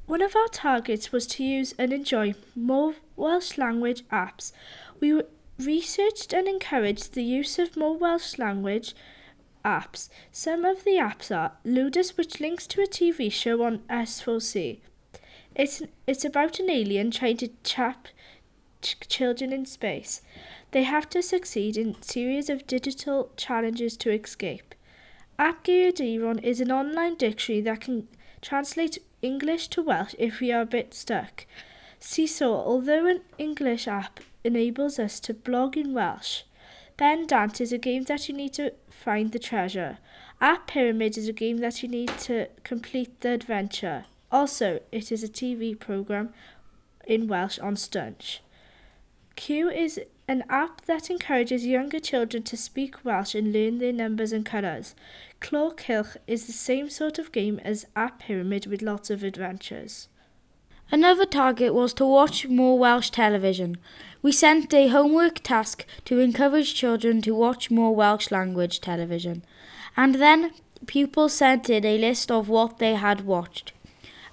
One 0.06 0.22
of 0.22 0.38
our 0.38 0.48
targets 0.48 1.12
was 1.12 1.28
to 1.28 1.44
use 1.44 1.74
and 1.78 1.92
enjoy 1.92 2.36
more 2.56 2.96
Welsh 3.18 3.58
language 3.58 4.08
apps. 4.08 4.54
We 5.02 5.22
researched 5.60 6.32
and 6.32 6.48
encouraged 6.48 7.14
the 7.14 7.24
use 7.24 7.60
of 7.60 7.76
more 7.76 7.98
Welsh 7.98 8.38
language 8.38 8.96
apps. 9.66 10.08
Some 10.32 10.64
of 10.64 10.86
the 10.86 10.92
apps 10.92 11.36
are 11.36 11.58
Ludus, 11.66 12.16
which 12.16 12.40
links 12.40 12.68
to 12.68 12.82
a 12.82 12.88
TV 12.88 13.30
show 13.30 13.64
on 13.64 13.80
S4C. 13.90 14.80
It's, 15.58 15.82
it's 16.06 16.24
about 16.24 16.60
an 16.60 16.70
alien 16.70 17.10
trying 17.10 17.38
to 17.38 17.50
trap 17.64 18.10
ch- 18.84 19.00
children 19.08 19.52
in 19.52 19.66
space. 19.66 20.22
They 20.70 20.84
have 20.84 21.10
to 21.10 21.24
succeed 21.24 21.78
in 21.78 22.00
series 22.04 22.48
of 22.48 22.68
digital 22.68 23.32
challenges 23.38 23.98
to 23.98 24.12
escape. 24.12 24.76
App 25.40 25.64
Geiriadur 25.64 26.44
is 26.44 26.62
an 26.62 26.72
online 26.72 27.16
dictionary 27.16 27.62
that 27.62 27.82
can 27.82 28.08
translate 28.40 29.00
English 29.24 29.70
to 29.70 29.82
Welsh 29.82 30.14
if 30.20 30.40
we 30.40 30.52
are 30.52 30.62
a 30.62 30.66
bit 30.66 30.94
stuck. 30.94 31.48
Seesaw, 32.00 32.64
although 32.64 33.08
an 33.08 33.22
English 33.40 33.88
app, 33.88 34.20
enables 34.44 35.00
us 35.00 35.20
to 35.22 35.34
blog 35.34 35.76
in 35.76 35.92
Welsh. 35.92 36.44
Ben 36.98 37.26
Dant 37.26 37.60
is 37.60 37.74
a 37.74 37.80
game 37.80 38.04
that 38.04 38.30
you 38.30 38.36
need 38.36 38.54
to 38.54 38.74
find 38.92 39.32
the 39.32 39.40
treasure. 39.40 39.98
App 40.40 40.68
Pyramid 40.68 41.18
is 41.18 41.28
a 41.28 41.34
game 41.34 41.58
that 41.58 41.82
you 41.82 41.90
need 41.90 42.10
to 42.20 42.48
complete 42.64 43.22
the 43.22 43.32
adventure. 43.32 44.06
Also, 44.32 44.82
it 44.92 45.12
is 45.12 45.24
a 45.24 45.30
TV 45.30 45.78
program 45.78 46.34
in 47.06 47.28
Welsh 47.28 47.60
on 47.60 47.76
Stwnsh. 47.76 48.40
Cyw 49.36 49.74
is 49.74 50.00
an 50.28 50.44
app 50.50 50.82
that 50.86 51.10
encourages 51.10 51.66
younger 51.66 52.00
children 52.00 52.44
to 52.44 52.58
speak 52.58 53.06
Welsh 53.06 53.34
and 53.34 53.54
learn 53.54 53.78
their 53.78 53.94
numbers 53.94 54.34
and 54.34 54.46
colours. 54.46 54.94
Claw 55.40 55.70
Kilch 55.70 56.18
is 56.28 56.48
the 56.48 56.54
same 56.54 56.90
sort 56.90 57.18
of 57.18 57.32
game 57.32 57.62
as 57.64 57.86
App 57.96 58.20
Pyramid 58.20 58.66
with 58.66 58.82
lots 58.82 59.10
of 59.10 59.24
adventures. 59.24 60.10
Another 60.92 61.26
target 61.26 61.74
was 61.74 61.94
to 61.94 62.06
watch 62.06 62.48
more 62.48 62.78
Welsh 62.78 63.10
television. 63.10 63.78
We 64.22 64.32
sent 64.32 64.74
a 64.74 64.88
homework 64.88 65.40
task 65.44 65.86
to 66.06 66.20
encourage 66.20 66.76
children 66.76 67.22
to 67.22 67.36
watch 67.36 67.70
more 67.70 67.96
Welsh 67.96 68.32
language 68.32 68.82
television. 68.82 69.44
And 69.96 70.16
then 70.16 70.52
pupils 70.86 71.34
sent 71.34 71.70
in 71.70 71.86
a 71.86 71.98
list 71.98 72.32
of 72.32 72.50
what 72.50 72.80
they 72.80 72.96
had 72.96 73.22
watched. 73.22 73.74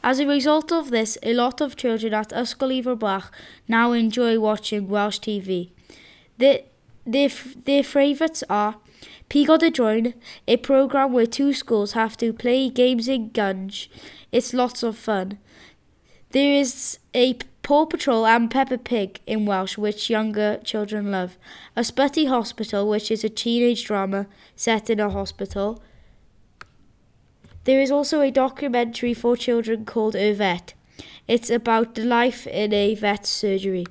As 0.05 0.21
a 0.21 0.27
result 0.27 0.71
of 0.71 0.91
this, 0.91 1.17
a 1.23 1.33
lot 1.33 1.63
of 1.63 1.77
children 1.77 2.13
at 2.13 2.29
Ysgol 2.29 3.31
now 3.67 3.93
enjoy 3.93 4.39
watching 4.39 4.87
Welsh 4.87 5.19
TV. 5.19 5.71
Their, 6.37 6.59
their, 7.07 7.31
their 7.65 7.83
favourites 7.83 8.45
are 8.51 8.77
Pigo 9.31 9.59
Dy 9.59 9.71
Drwyn, 9.71 10.13
a 10.47 10.59
programme 10.59 11.15
where 11.15 11.25
two 11.25 11.55
schools 11.55 11.93
have 11.93 12.19
to 12.19 12.35
play 12.35 12.69
games 12.69 13.09
in 13.09 13.31
Gunge. 13.31 13.89
It's 14.31 14.53
lots 14.53 14.83
of 14.83 14.99
fun. 14.99 15.39
There 16.33 16.53
is 16.53 16.99
a 17.15 17.39
Paw 17.63 17.87
Patrol 17.87 18.27
and 18.27 18.51
Peppa 18.51 18.77
Pig 18.77 19.21
in 19.27 19.47
Welsh, 19.47 19.79
which 19.79 20.11
younger 20.11 20.61
children 20.63 21.13
love. 21.13 21.39
Ysbyty 21.79 22.29
Hospital, 22.29 22.87
which 22.91 23.11
is 23.11 23.25
a 23.25 23.31
teenage 23.31 23.87
drama 23.87 24.27
set 24.55 24.91
in 24.91 25.01
a 25.01 25.09
hospital. 25.09 25.83
There 27.65 27.81
is 27.81 27.91
also 27.91 28.21
a 28.21 28.31
documentary 28.31 29.15
for 29.15 29.37
children 29.37 29.85
called 29.85 30.15
A 30.15 30.33
Vet. 30.33 30.75
It's 31.27 31.49
about 31.49 31.95
the 31.95 32.05
life 32.05 32.47
in 32.47 32.73
a 32.75 32.95
vet's 32.95 33.31
surgery. 33.31 33.87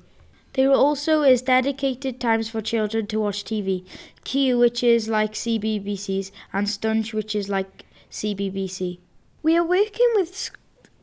There 0.52 0.72
also 0.72 1.22
is 1.22 1.42
dedicated 1.42 2.20
times 2.20 2.48
for 2.48 2.60
children 2.60 3.08
to 3.08 3.18
watch 3.18 3.42
TV. 3.44 3.84
Cyw, 4.24 4.58
which 4.60 4.84
is 4.84 5.08
like 5.08 5.32
CBBC's, 5.32 6.30
and 6.52 6.68
Stwnsh, 6.68 7.12
which 7.12 7.34
is 7.34 7.48
like 7.48 7.84
CBBC. 8.10 8.98
We 9.42 9.56
are 9.56 9.64
working 9.64 10.08
with 10.14 10.50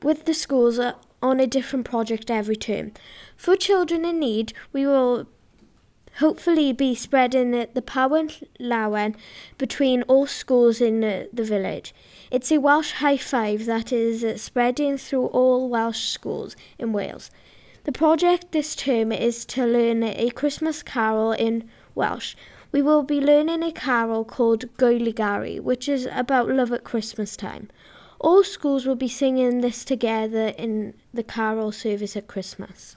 with 0.02 0.24
the 0.26 0.34
schools 0.34 0.80
uh, 0.80 0.94
on 1.22 1.42
a 1.42 1.48
different 1.48 1.86
project 1.86 2.32
every 2.32 2.56
term. 2.56 2.94
For 3.36 3.58
children 3.58 4.06
in 4.06 4.20
need, 4.20 4.54
we 4.72 4.88
will 4.88 5.28
hopefully 6.20 6.74
be 6.74 6.94
spreading 6.96 7.52
the, 7.52 7.68
pawen 7.82 8.44
lawen 8.60 9.16
between 9.58 10.04
all 10.04 10.28
schools 10.28 10.82
in 10.82 11.02
the, 11.02 11.30
the 11.32 11.44
village. 11.44 11.94
It's 12.30 12.52
a 12.52 12.60
Welsh 12.60 12.94
high 12.94 13.18
five 13.18 13.66
that 13.66 13.92
is 13.92 14.24
uh, 14.24 14.38
spreading 14.38 14.98
through 14.98 15.28
all 15.28 15.70
Welsh 15.70 16.10
schools 16.10 16.56
in 16.78 16.94
Wales. 16.94 17.32
The 17.84 17.92
project 17.92 18.52
this 18.52 18.76
term 18.76 19.12
is 19.12 19.46
to 19.46 19.66
learn 19.66 20.04
a 20.04 20.30
Christmas 20.30 20.84
carol 20.84 21.32
in 21.32 21.70
Welsh. 21.96 22.36
We 22.72 22.82
will 22.82 23.04
be 23.04 23.20
learning 23.20 23.64
a 23.64 23.72
carol 23.72 24.24
called 24.24 24.72
Goligari, 24.78 25.60
which 25.60 25.90
is 25.90 26.08
about 26.12 26.50
love 26.50 26.72
at 26.72 26.84
Christmas 26.84 27.36
time. 27.36 27.70
All 28.20 28.44
schools 28.44 28.86
will 28.86 28.96
be 28.96 29.08
singing 29.08 29.62
this 29.62 29.84
together 29.84 30.54
in 30.58 30.94
the 31.14 31.24
carol 31.24 31.72
service 31.72 32.16
at 32.16 32.28
Christmas. 32.28 32.96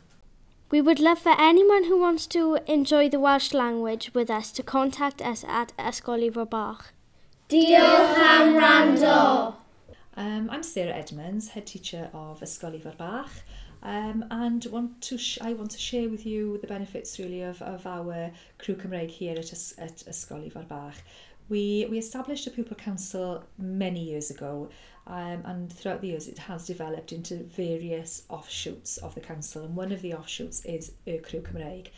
We 0.70 0.80
would 0.80 0.98
love 0.98 1.18
for 1.18 1.38
anyone 1.38 1.84
who 1.84 2.00
wants 2.00 2.26
to 2.28 2.58
enjoy 2.66 3.08
the 3.08 3.20
Welsh 3.20 3.52
language 3.52 4.12
with 4.14 4.30
us 4.30 4.50
to 4.52 4.62
contact 4.62 5.20
us 5.20 5.44
at 5.46 5.72
Escoli 5.78 6.30
Robach. 6.32 6.86
Diolch 7.48 8.16
am 8.16 8.54
rando! 8.54 9.54
Um, 10.16 10.48
I'm 10.50 10.62
Sarah 10.62 10.94
Edmonds, 10.94 11.48
head 11.48 11.66
teacher 11.66 12.08
of 12.14 12.40
Escoli 12.40 12.82
Robach. 12.82 13.42
Um, 13.82 14.24
and 14.30 14.64
want 14.70 15.02
to 15.02 15.18
I 15.42 15.52
want 15.52 15.70
to 15.72 15.78
share 15.78 16.08
with 16.08 16.24
you 16.24 16.56
the 16.56 16.66
benefits 16.66 17.18
really 17.18 17.42
of, 17.42 17.60
of 17.60 17.86
our 17.86 18.30
crew 18.58 18.76
Cymraeg 18.76 19.10
here 19.10 19.36
at, 19.36 19.52
at 19.76 19.96
Ysgol 20.08 20.66
Bach. 20.66 20.94
We, 21.48 21.86
we 21.90 21.98
established 21.98 22.46
a 22.46 22.50
pupil 22.50 22.76
council 22.76 23.44
many 23.58 24.02
years 24.02 24.30
ago 24.30 24.70
um, 25.06 25.42
and 25.44 25.72
throughout 25.72 26.00
the 26.00 26.08
years 26.08 26.26
it 26.26 26.38
has 26.38 26.66
developed 26.66 27.12
into 27.12 27.36
various 27.36 28.24
offshoots 28.30 28.96
of 28.96 29.14
the 29.14 29.20
council 29.20 29.64
and 29.64 29.76
one 29.76 29.92
of 29.92 30.00
the 30.00 30.14
offshoots 30.14 30.64
is 30.64 30.92
Y 31.06 31.20
Crew 31.22 31.40
Cymraeg. 31.40 31.88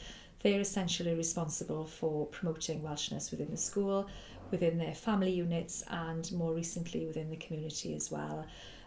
They're 0.41 0.61
essentially 0.61 1.15
responsible 1.15 1.87
for 1.87 2.27
promoting 2.27 2.83
Welshness 2.83 3.31
within 3.31 3.51
the 3.51 3.57
school, 3.57 4.09
within 4.51 4.79
their 4.79 4.95
family 4.95 5.33
units 5.33 5.83
and 5.91 6.31
more 6.33 6.53
recently 6.53 7.07
within 7.07 7.31
the 7.31 7.37
community 7.37 7.95
as 7.95 8.11
well. 8.11 8.47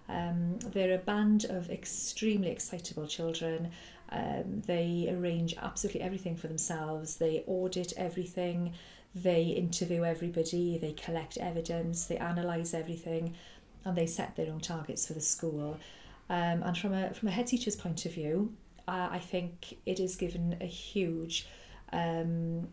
Um, 0.09 0.57
they're 0.59 0.95
a 0.95 0.99
band 0.99 1.45
of 1.45 1.69
extremely 1.69 2.49
excitable 2.49 3.07
children. 3.07 3.71
Um, 4.11 4.61
they 4.65 5.07
arrange 5.11 5.55
absolutely 5.61 6.01
everything 6.01 6.35
for 6.35 6.47
themselves. 6.47 7.17
They 7.17 7.43
audit 7.45 7.93
everything. 7.95 8.73
They 9.15 9.43
interview 9.43 10.03
everybody. 10.03 10.77
They 10.77 10.93
collect 10.93 11.37
evidence. 11.37 12.05
They 12.05 12.17
analyse 12.17 12.73
everything, 12.73 13.35
and 13.85 13.97
they 13.97 14.05
set 14.05 14.35
their 14.35 14.51
own 14.51 14.59
targets 14.59 15.07
for 15.07 15.13
the 15.13 15.21
school. 15.21 15.79
Um, 16.29 16.61
and 16.63 16.77
from 16.77 16.93
a 16.93 17.13
from 17.13 17.29
a 17.29 17.31
head 17.31 17.47
teacher's 17.47 17.75
point 17.75 18.05
of 18.05 18.13
view, 18.13 18.53
uh, 18.87 19.09
I 19.11 19.19
think 19.19 19.77
it 19.85 19.99
is 19.99 20.15
given 20.15 20.57
a 20.61 20.65
huge 20.65 21.47
um, 21.91 22.67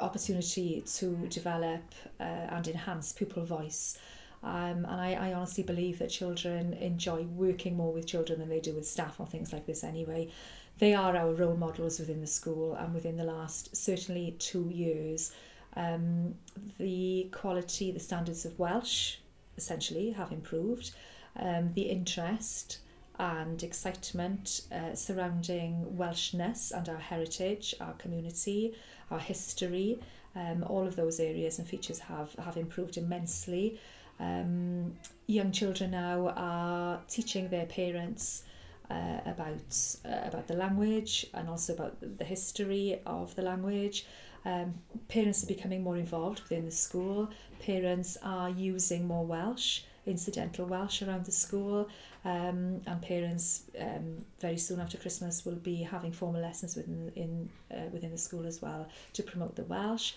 opportunity 0.00 0.82
to 0.96 1.26
develop 1.28 1.82
uh, 2.20 2.24
and 2.24 2.66
enhance 2.66 3.12
pupil 3.12 3.44
voice. 3.44 3.98
Um, 4.42 4.84
and 4.84 5.00
I, 5.00 5.12
I 5.12 5.32
honestly 5.34 5.62
believe 5.62 6.00
that 6.00 6.10
children 6.10 6.72
enjoy 6.74 7.22
working 7.22 7.76
more 7.76 7.92
with 7.92 8.06
children 8.06 8.40
than 8.40 8.48
they 8.48 8.58
do 8.58 8.74
with 8.74 8.88
staff 8.88 9.20
on 9.20 9.26
things 9.26 9.52
like 9.52 9.66
this 9.66 9.84
anyway. 9.84 10.30
They 10.78 10.94
are 10.94 11.16
our 11.16 11.32
role 11.32 11.56
models 11.56 12.00
within 12.00 12.20
the 12.20 12.26
school 12.26 12.74
and 12.74 12.92
within 12.92 13.16
the 13.16 13.24
last 13.24 13.76
certainly 13.76 14.34
two 14.38 14.68
years. 14.68 15.32
Um, 15.76 16.34
the 16.78 17.28
quality, 17.32 17.90
the 17.92 18.00
standards 18.00 18.44
of 18.44 18.58
Welsh 18.58 19.16
essentially 19.56 20.10
have 20.10 20.32
improved. 20.32 20.92
Um, 21.36 21.72
the 21.72 21.82
interest 21.82 22.78
and 23.18 23.62
excitement 23.62 24.62
uh, 24.72 24.94
surrounding 24.94 25.86
Welshness 25.96 26.72
and 26.72 26.88
our 26.88 26.98
heritage, 26.98 27.74
our 27.80 27.94
community, 27.94 28.74
our 29.10 29.18
history, 29.18 29.98
um, 30.34 30.64
all 30.68 30.86
of 30.86 30.96
those 30.96 31.20
areas 31.20 31.58
and 31.58 31.68
features 31.68 32.00
have, 32.00 32.34
have 32.34 32.56
improved 32.56 32.96
immensely. 32.96 33.78
Um, 34.18 34.94
young 35.26 35.52
children 35.52 35.92
now 35.92 36.28
are 36.36 37.00
teaching 37.08 37.48
their 37.48 37.66
parents 37.66 38.44
uh, 38.90 39.20
about 39.26 39.96
uh, 40.04 40.28
about 40.28 40.46
the 40.48 40.54
language 40.54 41.26
and 41.34 41.48
also 41.48 41.72
about 41.72 41.96
the 42.18 42.24
history 42.24 43.00
of 43.06 43.34
the 43.34 43.42
language. 43.42 44.06
Um, 44.44 44.74
parents 45.08 45.44
are 45.44 45.46
becoming 45.46 45.82
more 45.82 45.96
involved 45.96 46.40
within 46.42 46.64
the 46.64 46.70
school. 46.72 47.30
Parents 47.60 48.16
are 48.22 48.50
using 48.50 49.06
more 49.06 49.24
Welsh, 49.24 49.82
incidental 50.06 50.66
Welsh 50.66 51.02
around 51.02 51.24
the 51.26 51.32
school, 51.32 51.88
um, 52.24 52.80
and 52.86 53.00
parents 53.02 53.64
um, 53.78 54.24
very 54.40 54.58
soon 54.58 54.80
after 54.80 54.98
Christmas 54.98 55.44
will 55.44 55.56
be 55.56 55.82
having 55.82 56.12
formal 56.12 56.40
lessons 56.40 56.76
within 56.76 57.12
in 57.14 57.48
uh, 57.70 57.88
within 57.92 58.10
the 58.10 58.18
school 58.18 58.46
as 58.46 58.60
well 58.60 58.88
to 59.12 59.22
promote 59.22 59.54
the 59.56 59.64
Welsh. 59.64 60.14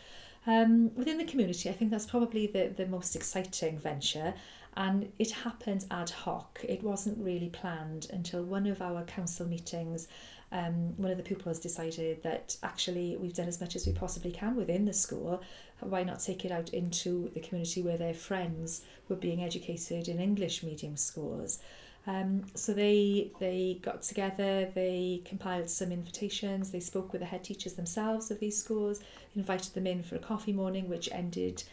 Um, 0.47 0.93
within 0.95 1.17
the 1.17 1.25
community, 1.25 1.69
I 1.69 1.73
think 1.73 1.89
that's 1.89 2.05
probably 2.05 2.45
the, 2.45 2.67
the 2.67 2.85
most 2.85 3.15
exciting 3.15 3.79
venture 3.79 4.35
and 4.77 5.11
it 5.19 5.31
happened 5.31 5.85
ad 5.89 6.09
hoc. 6.09 6.59
It 6.67 6.83
wasn't 6.83 7.23
really 7.23 7.49
planned 7.49 8.07
until 8.11 8.43
one 8.43 8.67
of 8.67 8.81
our 8.81 9.03
council 9.03 9.47
meetings. 9.47 10.07
Um, 10.55 10.93
one 10.95 11.11
of 11.11 11.17
the 11.17 11.23
pupils 11.23 11.59
decided 11.59 12.23
that 12.23 12.55
actually 12.63 13.17
we've 13.17 13.33
done 13.33 13.49
as 13.49 13.59
much 13.59 13.75
as 13.75 13.85
we 13.85 13.91
possibly 13.91 14.31
can 14.31 14.55
within 14.55 14.85
the 14.85 14.93
school. 14.93 15.41
Why 15.81 16.03
not 16.03 16.21
take 16.21 16.45
it 16.45 16.51
out 16.51 16.69
into 16.69 17.29
the 17.33 17.41
community 17.41 17.81
where 17.81 17.97
their 17.97 18.13
friends 18.13 18.81
were 19.09 19.17
being 19.17 19.43
educated 19.43 20.07
in 20.07 20.21
English 20.21 20.63
medium 20.63 20.95
schools? 20.95 21.59
Um, 22.07 22.45
so 22.53 22.71
they 22.71 23.31
they 23.41 23.79
got 23.81 24.03
together, 24.03 24.71
they 24.73 25.23
compiled 25.25 25.69
some 25.69 25.91
invitations, 25.91 26.71
they 26.71 26.79
spoke 26.79 27.11
with 27.11 27.19
the 27.19 27.27
head 27.27 27.43
teachers 27.43 27.73
themselves 27.73 28.31
of 28.31 28.39
these 28.39 28.57
schools, 28.57 29.01
invited 29.35 29.73
them 29.73 29.87
in 29.87 30.03
for 30.03 30.15
a 30.15 30.19
coffee 30.19 30.53
morning, 30.53 30.87
which 30.87 31.09
ended 31.11 31.63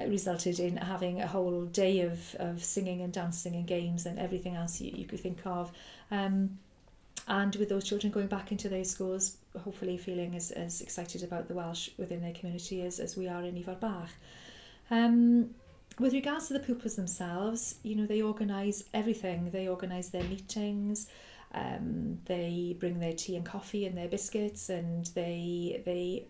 uh, 0.00 0.06
resulted 0.06 0.58
in 0.58 0.78
having 0.78 1.20
a 1.20 1.28
whole 1.28 1.66
day 1.66 2.00
of, 2.00 2.34
of 2.40 2.64
singing 2.64 3.02
and 3.02 3.12
dancing 3.12 3.54
and 3.54 3.68
games 3.68 4.04
and 4.04 4.18
everything 4.18 4.56
else 4.56 4.80
you, 4.80 4.90
you 4.92 5.04
could 5.04 5.20
think 5.20 5.46
of. 5.46 5.70
Um, 6.10 6.58
and 7.28 7.54
with 7.56 7.68
those 7.68 7.84
children 7.84 8.12
going 8.12 8.28
back 8.28 8.52
into 8.52 8.68
their 8.68 8.84
schools, 8.84 9.38
hopefully 9.64 9.98
feeling 9.98 10.36
as, 10.36 10.50
as 10.52 10.80
excited 10.80 11.22
about 11.22 11.48
the 11.48 11.54
Welsh 11.54 11.90
within 11.98 12.20
their 12.20 12.32
community 12.32 12.82
as, 12.82 13.00
as 13.00 13.16
we 13.16 13.26
are 13.28 13.42
in 13.42 13.54
Ifor 13.54 13.80
Bach. 13.80 14.10
Um, 14.90 15.50
with 15.98 16.12
regards 16.12 16.48
to 16.48 16.52
the 16.52 16.60
pupils 16.60 16.96
themselves, 16.96 17.76
you 17.82 17.96
know, 17.96 18.06
they 18.06 18.22
organise 18.22 18.84
everything. 18.92 19.50
They 19.50 19.66
organise 19.66 20.10
their 20.10 20.24
meetings, 20.24 21.08
um, 21.52 22.18
they 22.26 22.76
bring 22.78 23.00
their 23.00 23.14
tea 23.14 23.36
and 23.36 23.44
coffee 23.44 23.86
and 23.86 23.96
their 23.96 24.08
biscuits, 24.08 24.68
and 24.68 25.06
they 25.14 25.82
they 25.84 26.26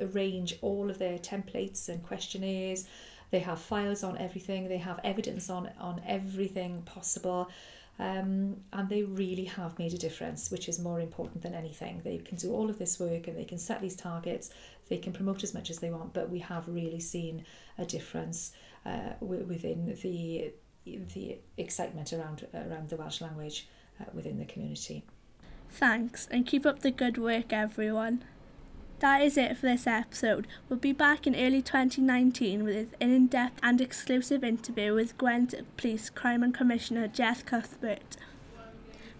arrange 0.00 0.58
all 0.62 0.90
of 0.90 0.98
their 0.98 1.18
templates 1.18 1.88
and 1.88 2.02
questionnaires. 2.02 2.86
They 3.30 3.38
have 3.40 3.60
files 3.60 4.02
on 4.02 4.18
everything. 4.18 4.68
They 4.68 4.78
have 4.78 4.98
evidence 5.04 5.48
on 5.48 5.70
on 5.78 6.02
everything 6.06 6.82
possible. 6.82 7.50
Um, 7.98 8.56
and 8.72 8.88
they 8.88 9.02
really 9.02 9.44
have 9.44 9.78
made 9.78 9.92
a 9.92 9.98
difference, 9.98 10.50
which 10.50 10.68
is 10.68 10.78
more 10.78 11.00
important 11.00 11.42
than 11.42 11.54
anything. 11.54 12.00
They 12.02 12.18
can 12.18 12.36
do 12.36 12.52
all 12.52 12.70
of 12.70 12.78
this 12.78 12.98
work 12.98 13.28
and 13.28 13.36
they 13.36 13.44
can 13.44 13.58
set 13.58 13.80
these 13.80 13.94
targets, 13.94 14.50
they 14.88 14.98
can 14.98 15.12
promote 15.12 15.44
as 15.44 15.54
much 15.54 15.70
as 15.70 15.78
they 15.78 15.90
want, 15.90 16.12
but 16.12 16.30
we 16.30 16.40
have 16.40 16.66
really 16.68 17.00
seen 17.00 17.44
a 17.78 17.84
difference 17.84 18.52
uh, 18.84 19.12
within 19.20 19.96
the 20.02 20.52
the 20.84 21.38
excitement 21.56 22.12
around 22.12 22.46
around 22.52 22.88
the 22.88 22.96
Welsh 22.96 23.20
language 23.20 23.68
uh, 24.00 24.04
within 24.12 24.38
the 24.38 24.44
community. 24.44 25.04
Thanks, 25.70 26.26
and 26.30 26.44
keep 26.44 26.66
up 26.66 26.80
the 26.80 26.90
good 26.90 27.18
work, 27.18 27.52
everyone. 27.52 28.24
That 29.02 29.20
is 29.20 29.36
it 29.36 29.56
for 29.56 29.66
this 29.66 29.88
episode. 29.88 30.46
We'll 30.68 30.78
be 30.78 30.92
back 30.92 31.26
in 31.26 31.34
early 31.34 31.60
2019 31.60 32.62
with 32.62 32.94
an 33.00 33.10
in 33.10 33.26
depth 33.26 33.58
and 33.60 33.80
exclusive 33.80 34.44
interview 34.44 34.94
with 34.94 35.18
Gwent 35.18 35.56
Police 35.76 36.08
Crime 36.08 36.44
and 36.44 36.54
Commissioner 36.54 37.08
Jeff 37.08 37.44
Cuthbert. 37.44 38.16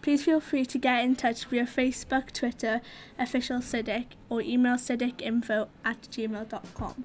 Please 0.00 0.24
feel 0.24 0.38
free 0.38 0.64
to 0.66 0.78
get 0.78 1.02
in 1.02 1.16
touch 1.16 1.46
via 1.46 1.64
Facebook, 1.64 2.30
Twitter, 2.30 2.80
official 3.18 3.58
SYDIC, 3.58 4.06
or 4.28 4.40
email 4.40 4.76
cidicinfo 4.76 5.66
at 5.84 6.02
gmail.com. 6.02 7.02